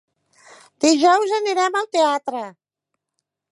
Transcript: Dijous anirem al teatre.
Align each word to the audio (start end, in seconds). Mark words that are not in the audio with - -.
Dijous 0.85 1.35
anirem 1.41 1.79
al 1.83 1.87
teatre. 1.99 2.43